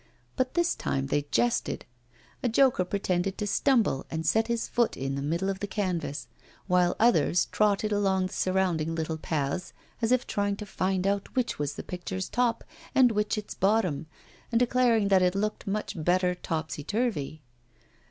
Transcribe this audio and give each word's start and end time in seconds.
But 0.35 0.55
this 0.55 0.73
time 0.73 1.05
they 1.05 1.27
jested. 1.29 1.85
A 2.41 2.49
joker 2.49 2.83
pretended 2.83 3.37
to 3.37 3.45
stumble 3.45 4.07
and 4.09 4.25
set 4.25 4.47
his 4.47 4.67
foot 4.67 4.97
in 4.97 5.13
the 5.13 5.21
middle 5.21 5.47
of 5.47 5.59
the 5.59 5.67
canvas, 5.67 6.27
while 6.65 6.95
others 6.99 7.45
trotted 7.51 7.91
along 7.91 8.25
the 8.25 8.33
surrounding 8.33 8.95
little 8.95 9.19
paths, 9.19 9.73
as 10.01 10.11
if 10.11 10.25
trying 10.25 10.55
to 10.55 10.65
find 10.65 11.05
out 11.05 11.35
which 11.35 11.59
was 11.59 11.75
the 11.75 11.83
picture's 11.83 12.29
top 12.29 12.63
and 12.95 13.11
which 13.11 13.37
its 13.37 13.53
bottom, 13.53 14.07
and 14.51 14.57
declaring 14.57 15.09
that 15.09 15.21
it 15.21 15.35
looked 15.35 15.67
much 15.67 15.93
better 15.95 16.33
topsy 16.33 16.83
turvy. 16.83 17.43